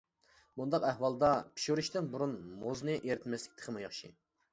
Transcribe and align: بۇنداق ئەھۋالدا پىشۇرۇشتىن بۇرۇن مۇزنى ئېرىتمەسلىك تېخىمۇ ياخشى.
بۇنداق 0.59 0.85
ئەھۋالدا 0.91 1.29
پىشۇرۇشتىن 1.59 2.07
بۇرۇن 2.15 2.33
مۇزنى 2.63 2.97
ئېرىتمەسلىك 3.01 3.61
تېخىمۇ 3.61 3.85
ياخشى. 3.85 4.11